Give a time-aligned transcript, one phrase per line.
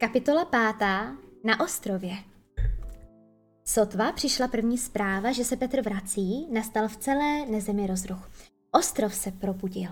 [0.00, 2.12] Kapitola pátá na ostrově.
[3.64, 8.30] Sotva přišla první zpráva, že se Petr vrací, nastal v celé nezemi rozruch.
[8.72, 9.90] Ostrov se probudil.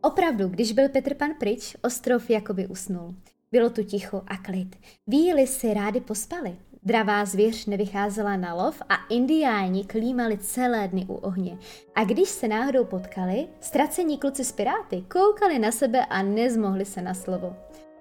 [0.00, 3.14] Opravdu, když byl Petr pan pryč, ostrov jakoby usnul.
[3.52, 4.76] Bylo tu ticho a klid.
[5.06, 6.56] Víly si rádi pospali.
[6.82, 11.58] Dravá zvěř nevycházela na lov a indiáni klímali celé dny u ohně.
[11.94, 17.02] A když se náhodou potkali, ztracení kluci z piráty koukali na sebe a nezmohli se
[17.02, 17.56] na slovo.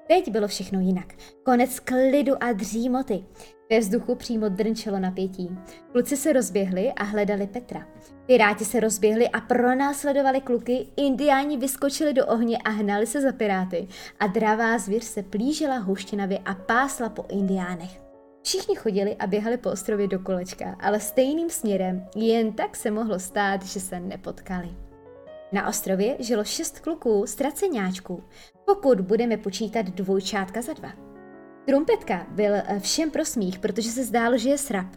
[0.08, 1.14] Teď bylo všechno jinak.
[1.44, 3.24] Konec klidu a dřímoty.
[3.70, 5.58] Ve vzduchu přímo drnčelo napětí.
[5.92, 7.88] Kluci se rozběhli a hledali Petra.
[8.26, 13.88] Piráti se rozběhli a pronásledovali kluky, indiáni vyskočili do ohně a hnali se za piráty
[14.20, 18.02] a dravá zvěř se plížila houštěnavě a pásla po indiánech.
[18.44, 23.20] Všichni chodili a běhali po ostrově do kolečka, ale stejným směrem, jen tak se mohlo
[23.20, 24.85] stát, že se nepotkali.
[25.56, 28.24] Na ostrově žilo šest kluků, ztraceňáčků,
[28.66, 30.90] pokud budeme počítat dvojčátka za dva.
[31.66, 34.88] Trumpetka byl eh, všem prosmích, protože se zdálo, že je srab.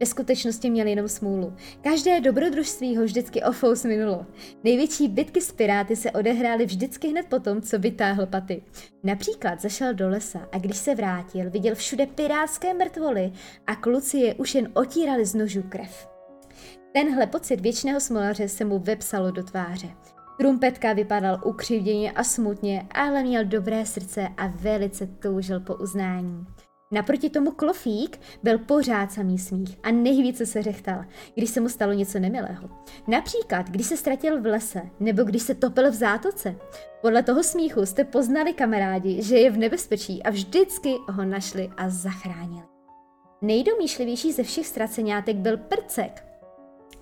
[0.00, 1.56] Ve skutečnosti měl jenom smůlu.
[1.80, 4.26] Každé dobrodružství ho vždycky ofous minulo.
[4.64, 8.62] Největší bitky s piráty se odehrály vždycky hned po tom, co vytáhl paty.
[9.02, 13.32] Například zašel do lesa a když se vrátil, viděl všude pirátské mrtvoly
[13.66, 16.11] a kluci je už jen otírali z nožů krev.
[16.92, 19.88] Tenhle pocit věčného smolaře se mu vepsalo do tváře.
[20.38, 26.46] Trumpetka vypadal ukřivděně a smutně, ale měl dobré srdce a velice toužil po uznání.
[26.92, 31.04] Naproti tomu Klofík byl pořád samý smích a nejvíce se řechtal,
[31.34, 32.68] když se mu stalo něco nemilého.
[33.08, 36.56] Například, když se ztratil v lese nebo když se topil v zátoce.
[37.00, 41.88] Podle toho smíchu jste poznali kamarádi, že je v nebezpečí a vždycky ho našli a
[41.88, 42.62] zachránili.
[43.42, 46.31] Nejdomýšlivější ze všech ztraceňátek byl Prcek,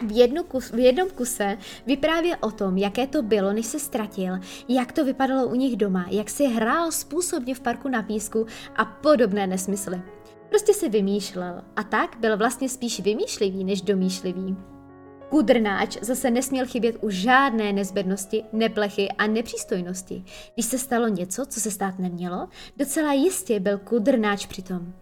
[0.03, 4.35] v, jednu kus, v jednom kuse vyprávěl o tom, jaké to bylo, než se ztratil,
[4.69, 8.85] jak to vypadalo u nich doma, jak si hrál způsobně v parku na písku a
[8.85, 10.03] podobné nesmysly.
[10.49, 14.57] Prostě si vymýšlel a tak byl vlastně spíš vymýšlivý než domýšlivý.
[15.29, 20.25] Kudrnáč zase nesměl chybět u žádné nezbednosti, neplechy a nepřístojnosti.
[20.55, 24.93] Když se stalo něco, co se stát nemělo, docela jistě byl kudrnáč přitom.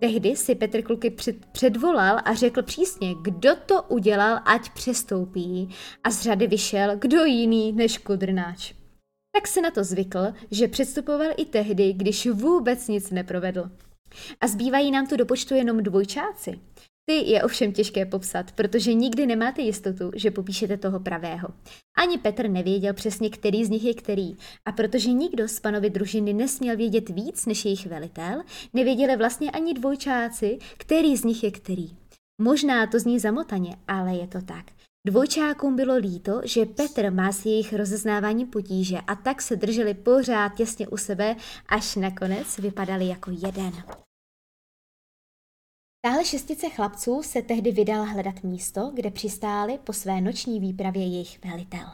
[0.00, 5.68] Tehdy si Petr Kluky před, předvolal a řekl přísně, kdo to udělal, ať přestoupí.
[6.04, 8.74] A z řady vyšel kdo jiný než kudrnáč.
[9.34, 10.18] Tak se na to zvykl,
[10.50, 13.70] že předstupoval i tehdy, když vůbec nic neprovedl.
[14.40, 16.60] A zbývají nám tu do počtu jenom dvojčáci.
[17.04, 21.48] Ty je ovšem těžké popsat, protože nikdy nemáte jistotu, že popíšete toho pravého.
[21.98, 24.36] Ani Petr nevěděl přesně, který z nich je který.
[24.64, 29.74] A protože nikdo z panovy družiny nesměl vědět víc než jejich velitel, nevěděli vlastně ani
[29.74, 31.90] dvojčáci, který z nich je který.
[32.40, 34.64] Možná to zní zamotaně, ale je to tak.
[35.06, 40.54] Dvojčákům bylo líto, že Petr má s jejich rozeznáváním potíže a tak se drželi pořád
[40.54, 41.36] těsně u sebe,
[41.68, 43.72] až nakonec vypadali jako jeden.
[46.02, 51.44] Táhle šestice chlapců se tehdy vydala hledat místo, kde přistáli po své noční výpravě jejich
[51.44, 51.86] velitel.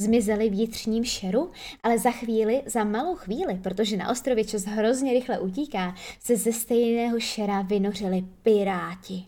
[0.00, 1.50] Zmizeli vnitřním šeru,
[1.82, 6.52] ale za chvíli, za malou chvíli, protože na ostrově čas hrozně rychle utíká, se ze
[6.52, 9.24] stejného šera vynořili piráti.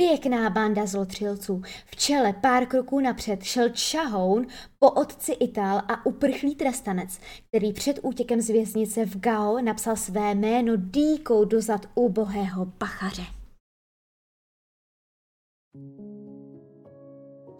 [0.00, 1.62] Pěkná banda zlotřilců.
[1.86, 4.46] V čele pár kroků napřed šel Čahoun
[4.78, 10.34] po otci Ital a uprchlý trestanec, který před útěkem z věznice v Gao napsal své
[10.34, 13.22] jméno dýkou dozad ubohého pachaře.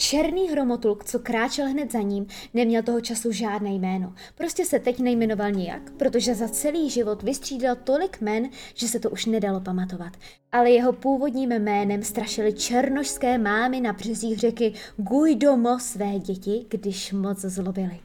[0.01, 4.15] Černý hromotulk, co kráčel hned za ním, neměl toho času žádné jméno.
[4.35, 9.11] Prostě se teď nejmenoval nijak, protože za celý život vystřídal tolik men, že se to
[9.11, 10.13] už nedalo pamatovat.
[10.53, 17.41] Ale jeho původním jménem strašili černošské mámy na březích řeky Gujdomo své děti, když moc
[17.41, 18.01] zlobili.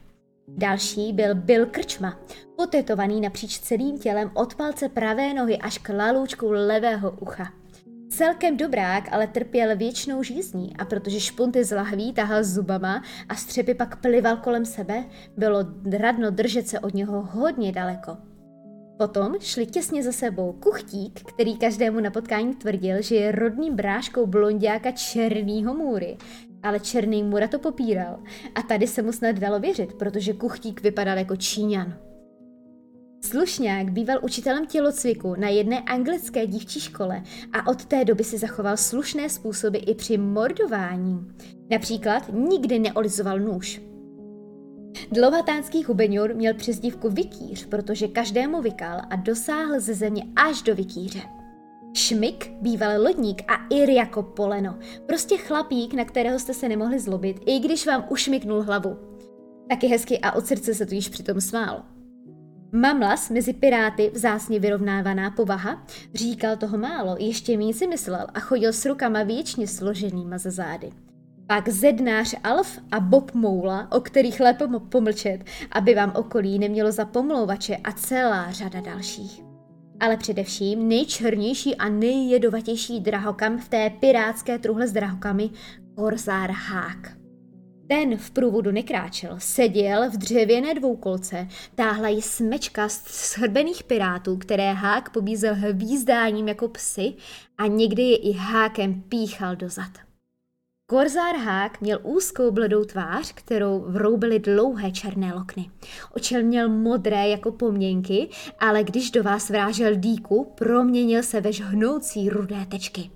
[0.48, 2.18] Další byl Bill Krčma,
[2.56, 7.52] potetovaný napříč celým tělem od palce pravé nohy až k lalůčku levého ucha.
[8.16, 13.74] Celkem dobrák, ale trpěl věčnou žízní a protože špunty z lahví tahal zubama a střepy
[13.74, 15.04] pak plival kolem sebe,
[15.36, 15.58] bylo
[15.98, 18.16] radno držet se od něho hodně daleko.
[18.98, 24.26] Potom šli těsně za sebou kuchtík, který každému na potkání tvrdil, že je rodným bráškou
[24.26, 26.16] blondiáka Černýho můry.
[26.62, 28.18] Ale Černý můra to popíral.
[28.54, 32.05] A tady se mu snad dalo věřit, protože kuchtík vypadal jako Číňan.
[33.24, 37.22] Slušňák býval učitelem tělocviku na jedné anglické dívčí škole
[37.52, 41.26] a od té doby si zachoval slušné způsoby i při mordování.
[41.70, 43.80] Například nikdy neolizoval nůž.
[45.12, 51.20] Dlouhatánský hubeňur měl přezdívku Vikýř, protože každému vykal a dosáhl ze země až do Vikýře.
[51.94, 54.78] Šmik býval lodník a Ir jako poleno.
[55.06, 58.96] Prostě chlapík, na kterého jste se nemohli zlobit, i když vám ušmiknul hlavu.
[59.68, 61.95] Taky hezky a od srdce se to již přitom smálo.
[62.72, 68.72] Mamlas mezi piráty vzácně vyrovnávaná povaha, říkal toho málo, ještě víc si myslel a chodil
[68.72, 70.90] s rukama věčně složenýma za zády.
[71.46, 77.04] Pak zednář Alf a Bob Moula, o kterých lépe pomlčet, aby vám okolí nemělo za
[77.04, 79.42] pomlouvače a celá řada dalších.
[80.00, 85.50] Ale především nejčernější a nejjedovatější drahokam v té pirátské truhle s drahokamy,
[85.94, 87.25] Korzár Hák.
[87.88, 94.72] Ten v průvodu nekráčel, seděl v dřevěné dvoukolce, táhla ji smečka z shrbených pirátů, které
[94.72, 97.14] hák pobízel hvízdáním jako psy
[97.58, 99.90] a někdy je i hákem píchal do zad.
[100.90, 105.70] Korzár Hák měl úzkou bledou tvář, kterou vroubily dlouhé černé lokny.
[106.14, 108.28] Očel měl modré jako poměnky,
[108.58, 113.10] ale když do vás vrážel díku, proměnil se ve žhnoucí rudé tečky.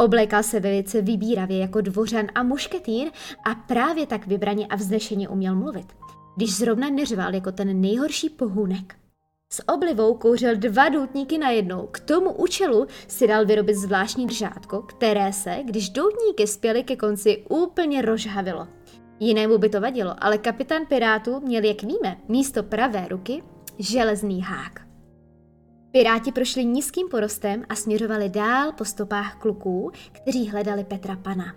[0.00, 3.10] Oblékal se velice vybíravě jako dvořan a mušketýr
[3.44, 5.86] a právě tak vybraně a vznešeně uměl mluvit.
[6.36, 8.94] Když zrovna neřval jako ten nejhorší pohůnek.
[9.52, 11.86] S oblivou kouřil dva doutníky najednou.
[11.86, 17.44] K tomu účelu si dal vyrobit zvláštní držátko, které se, když doutníky spěly ke konci,
[17.48, 18.68] úplně rozžhavilo.
[19.20, 23.42] Jinému by to vadilo, ale kapitán Pirátů měl, jak víme, místo pravé ruky
[23.78, 24.89] železný hák.
[25.92, 31.54] Piráti prošli nízkým porostem a směřovali dál po stopách kluků, kteří hledali Petra Pana.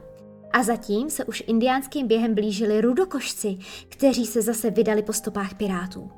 [0.51, 3.57] A zatím se už indiánským během blížili rudokošci,
[3.89, 6.11] kteří se zase vydali po stopách pirátů.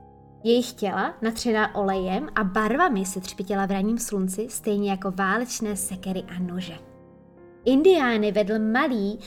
[0.43, 6.23] Jejich těla, natřená olejem a barvami, se třpitěla v ranním slunci, stejně jako válečné sekery
[6.27, 6.77] a nože.
[7.65, 9.19] Indiány vedl malý,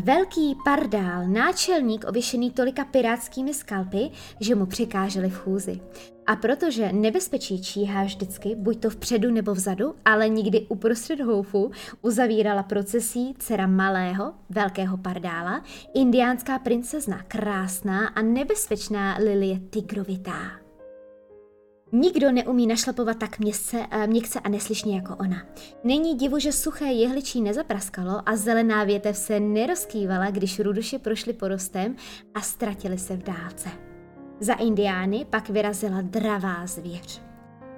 [0.00, 4.10] velký pardál, náčelník ověšený tolika pirátskými skalpy,
[4.40, 5.80] že mu překáželi v chůzi.
[6.26, 11.70] A protože nebezpečí číhá vždycky, buď to vpředu nebo vzadu, ale nikdy uprostřed houfu,
[12.02, 20.63] uzavírala procesí dcera malého, velkého pardála, indiánská princezna, krásná a nebezpečná Lilie Tigrovitá.
[21.96, 25.46] Nikdo neumí našlapovat tak městce, měkce a neslyšně jako ona.
[25.84, 31.96] Není divu, že suché jehličí nezapraskalo a zelená větev se nerozkývala, když ruduši prošli porostem
[32.34, 33.68] a ztratili se v dálce.
[34.40, 37.22] Za indiány pak vyrazila dravá zvěř.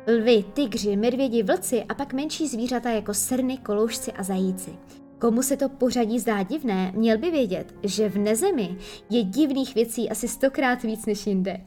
[0.06, 4.70] Lvy, tygři, medvědi, vlci a pak menší zvířata jako srny, koloušci a zajíci.
[5.18, 8.76] Komu se to pořadí zdá divné, měl by vědět, že v nezemi
[9.10, 11.60] je divných věcí asi stokrát víc než jinde.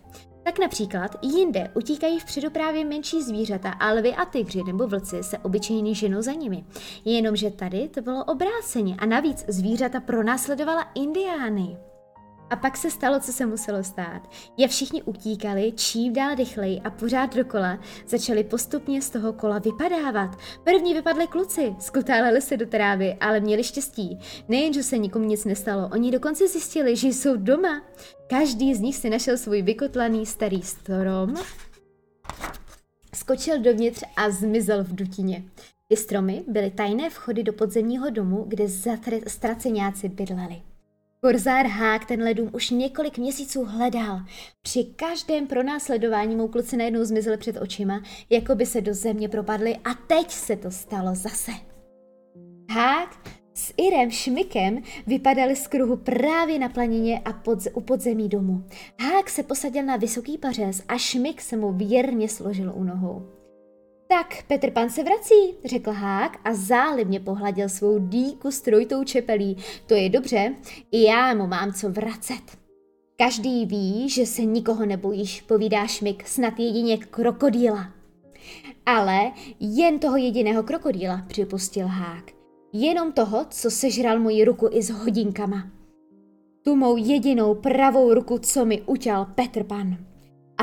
[0.44, 5.38] Tak například jinde utíkají vpředu právě menší zvířata a lvy a tygři nebo vlci se
[5.38, 6.65] obyčejně ženou za nimi.
[7.06, 11.88] Jenomže tady to bylo obráceně a navíc zvířata pronásledovala indiány.
[12.50, 14.30] A pak se stalo, co se muselo stát.
[14.57, 20.38] Je všichni utíkali čím dál rychleji a pořád dokola začali postupně z toho kola vypadávat.
[20.63, 24.19] První vypadli kluci, skutáleli se do trávy, ale měli štěstí.
[24.48, 27.81] Nejen, že se nikomu nic nestalo, oni dokonce zjistili, že jsou doma.
[28.28, 31.36] Každý z nich si našel svůj vykotlaný starý strom,
[33.16, 35.44] skočil dovnitř a zmizel v dutině.
[35.88, 38.66] Ty stromy byly tajné vchody do podzemního domu, kde
[39.28, 40.62] ztraceňáci bydleli.
[41.21, 44.19] Korzár Hák tenhle dům už několik měsíců hledal.
[44.62, 49.77] Při každém pronásledování mu kluci najednou zmizeli před očima, jako by se do země propadli
[49.77, 51.51] a teď se to stalo zase.
[52.71, 58.63] Hák s Irem Šmikem vypadali z kruhu právě na planině a pod, u podzemí domu.
[59.00, 63.38] Hák se posadil na vysoký pařez a Šmik se mu věrně složil u nohou.
[64.12, 69.58] Tak, Petr Pan se vrací, řekl Hák a zálibně pohladil svou dýku s trojitou čepelí.
[69.86, 70.56] To je dobře,
[70.92, 72.42] i já mu mám co vracet.
[73.18, 77.94] Každý ví, že se nikoho nebojíš, povídá Šmik, snad jedině krokodýla.
[78.86, 82.32] Ale jen toho jediného krokodýla, připustil Hák.
[82.74, 85.68] Jenom toho, co sežral moji ruku i s hodinkama.
[86.66, 90.09] Tu mou jedinou pravou ruku, co mi utěl Petr Pan.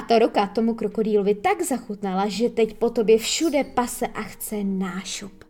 [0.08, 5.44] Ta ruka tomu krokodýlovi tak zachutnala, že teď po tobě všude pase a chce nášup.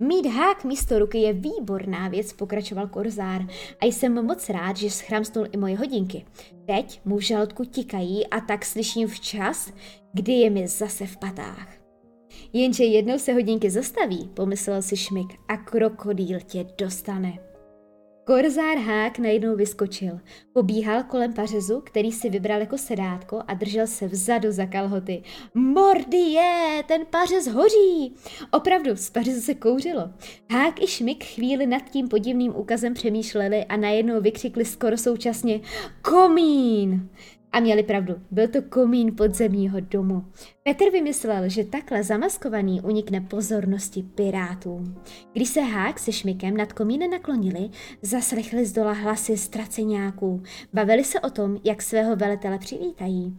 [0.00, 3.46] Mít hák místo ruky je výborná věc, pokračoval Korzár,
[3.80, 6.24] a jsem moc rád, že schramstnul i moje hodinky.
[6.66, 9.72] Teď mu v žaludku tikají a tak slyším včas,
[10.12, 11.68] kdy je mi zase v patách.
[12.52, 17.49] Jenže jednou se hodinky zastaví, pomyslel si Šmik, a krokodýl tě dostane.
[18.30, 20.20] Korzár Hák najednou vyskočil.
[20.52, 25.22] Pobíhal kolem pařezu, který si vybral jako sedátko a držel se vzadu za kalhoty.
[25.54, 28.14] Mordy je, ten pařez hoří!
[28.50, 30.10] Opravdu, z pařezu se kouřilo.
[30.50, 35.60] Hák i Šmik chvíli nad tím podivným úkazem přemýšleli a najednou vykřikli skoro současně
[36.02, 37.08] Komín!
[37.52, 40.24] A měli pravdu, byl to komín podzemního domu.
[40.62, 45.02] Petr vymyslel, že takhle zamaskovaný unikne pozornosti pirátům.
[45.32, 47.70] Když se Hák se Šmikem nad komínem naklonili,
[48.02, 50.42] zaslechli z dola hlasy ztraceňáků.
[50.72, 53.36] Bavili se o tom, jak svého velitele přivítají.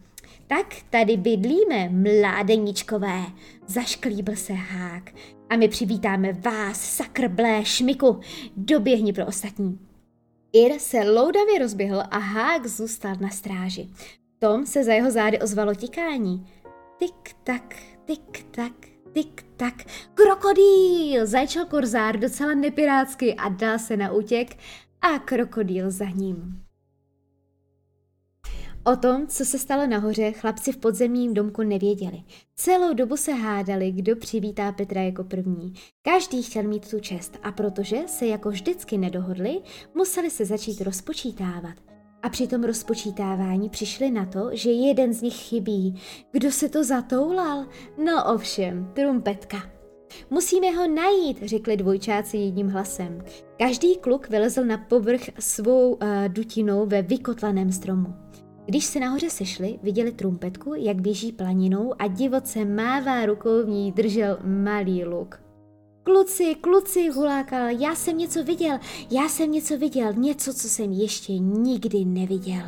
[0.48, 3.22] Tak tady bydlíme, mládeničkové,
[3.68, 5.12] zašklíbil se hák.
[5.50, 8.20] A my přivítáme vás, sakr blé, šmiku,
[8.58, 9.91] doběhni pro ostatní.
[10.54, 13.90] Ir se loudavě rozběhl a hák zůstal na stráži.
[14.40, 16.48] Tom se za jeho zády ozvalo tikání.
[16.98, 18.74] Tik tak, tik tak,
[19.14, 19.74] tik tak.
[20.14, 21.26] Krokodýl!
[21.26, 24.58] Zajčel korzár docela nepirátsky a dal se na útěk
[25.02, 26.64] a krokodýl za ním.
[28.84, 32.24] O tom, co se stalo nahoře, chlapci v podzemním domku nevěděli.
[32.56, 35.74] Celou dobu se hádali, kdo přivítá Petra jako první.
[36.02, 39.62] Každý chtěl mít tu čest a protože se jako vždycky nedohodli,
[39.96, 41.76] museli se začít rozpočítávat.
[42.24, 46.02] A při tom rozpočítávání přišli na to, že jeden z nich chybí.
[46.32, 47.66] Kdo se to zatoulal?
[48.06, 49.58] No ovšem, trumpetka.
[50.30, 53.24] Musíme ho najít, řekli dvojčáci jedním hlasem.
[53.60, 58.14] Každý kluk vylezl na povrch svou uh, dutinou ve vykotlaném stromu.
[58.72, 63.92] Když se nahoře sešli, viděli trumpetku, jak běží planinou a divoce mává rukou v ní
[63.92, 65.44] držel malý luk.
[66.04, 68.80] Kluci, kluci, hulákal, já jsem něco viděl,
[69.12, 72.64] já jsem něco viděl, něco, co jsem ještě nikdy neviděl.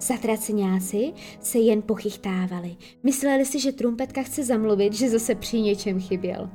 [0.00, 2.76] Zatraceňáci se jen pochychtávali.
[3.02, 6.50] Mysleli si, že trumpetka chce zamluvit, že zase při něčem chyběl.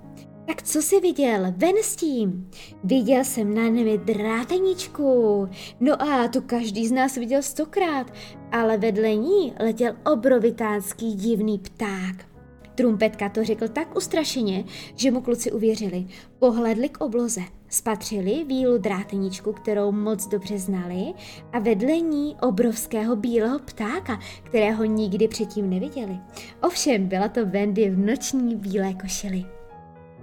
[0.46, 1.54] Tak co jsi viděl?
[1.58, 2.50] Ven s tím!
[2.84, 5.48] Viděl jsem na nebi dráteničku.
[5.80, 8.14] No a tu každý z nás viděl stokrát,
[8.52, 12.34] ale vedle ní letěl obrovitánský divný pták.
[12.76, 14.64] Trumpetka to řekl tak ustrašeně,
[14.96, 16.06] že mu kluci uvěřili.
[16.40, 21.14] Pohledli k obloze, spatřili vílu dráteničku, kterou moc dobře znali
[21.52, 26.18] a vedle ní obrovského bílého ptáka, kterého nikdy předtím neviděli.
[26.62, 29.46] Ovšem byla to Wendy v noční bílé košili.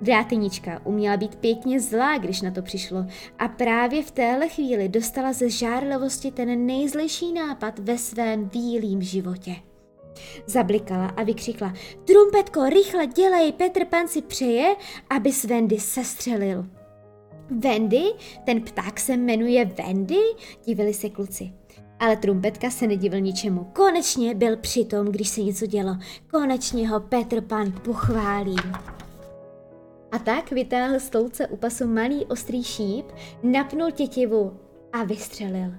[0.02, 3.06] Drátenička uměla být pěkně zlá, když na to přišlo
[3.38, 9.56] a právě v téhle chvíli dostala ze žárlivosti ten nejzlejší nápad ve svém bílým životě.
[10.46, 14.76] Zablikala a vykřikla, trumpetko, rychle dělej, Petr pan si přeje,
[15.10, 16.66] aby s Wendy sestřelil.
[17.50, 18.02] Wendy?
[18.44, 20.20] Ten pták se jmenuje Wendy?
[20.64, 21.52] Divili se kluci.
[21.98, 23.64] Ale trumpetka se nedivil ničemu.
[23.72, 25.96] Konečně byl přitom, když se něco dělo.
[26.30, 28.56] Konečně ho Petr pan pochválí.
[30.12, 33.06] A tak vytáhl z touce u pasu malý ostrý šíp,
[33.42, 34.60] napnul tětivu
[34.92, 35.72] a vystřelil.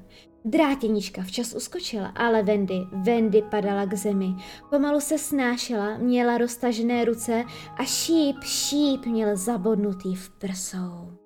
[0.46, 4.36] Drátěnička včas uskočila, ale Wendy, Wendy padala k zemi.
[4.70, 7.44] Pomalu se snášela, měla roztažené ruce
[7.78, 11.21] a šíp, šíp měl zabodnutý v prsou.